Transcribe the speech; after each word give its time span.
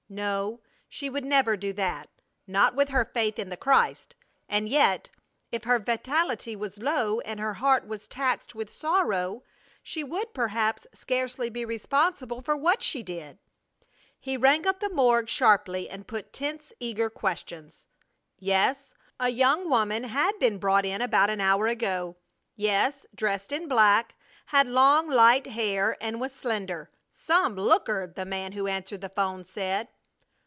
No, 0.13 0.59
she 0.89 1.09
would 1.09 1.23
never 1.23 1.55
do 1.55 1.71
that, 1.71 2.09
not 2.45 2.75
with 2.75 2.89
her 2.89 3.05
faith 3.13 3.39
in 3.39 3.49
the 3.49 3.55
Christ! 3.55 4.13
And 4.49 4.67
yet, 4.67 5.09
if 5.53 5.63
her 5.63 5.79
vitality 5.79 6.53
was 6.53 6.79
low, 6.79 7.21
and 7.21 7.39
her 7.39 7.53
heart 7.53 7.87
was 7.87 8.09
taxed 8.09 8.53
with 8.53 8.69
sorrow, 8.73 9.43
she 9.81 10.03
would 10.03 10.33
perhaps 10.33 10.85
scarcely 10.93 11.49
be 11.49 11.63
responsible 11.63 12.41
for 12.41 12.57
what 12.57 12.83
she 12.83 13.01
did. 13.03 13.39
He 14.19 14.35
rang 14.35 14.67
up 14.67 14.81
the 14.81 14.89
morgue 14.93 15.29
sharply 15.29 15.89
and 15.89 16.05
put 16.09 16.33
tense, 16.33 16.73
eager 16.81 17.09
questions. 17.09 17.85
Yes, 18.37 18.93
a 19.17 19.29
young 19.29 19.69
woman 19.69 20.03
had 20.03 20.37
been 20.39 20.57
brought 20.57 20.83
in 20.83 21.01
about 21.01 21.29
an 21.29 21.39
hour 21.39 21.67
ago.... 21.67 22.17
Yes, 22.53 23.05
dressed 23.15 23.53
in 23.53 23.69
black 23.69 24.13
had 24.47 24.67
long 24.67 25.07
light 25.07 25.47
hair 25.47 25.95
and 26.01 26.19
was 26.19 26.33
slender. 26.33 26.91
"Some 27.11 27.55
looker!" 27.55 28.11
the 28.13 28.25
man 28.25 28.51
who 28.51 28.67
answered 28.67 28.99
the 28.99 29.07
'phone 29.07 29.45
said. 29.45 29.87